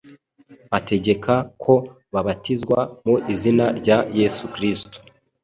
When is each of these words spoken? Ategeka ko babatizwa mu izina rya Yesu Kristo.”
Ategeka 0.77 1.33
ko 1.63 1.73
babatizwa 2.13 2.79
mu 3.05 3.15
izina 3.33 3.65
rya 3.79 3.97
Yesu 4.19 4.43
Kristo.” 4.53 4.97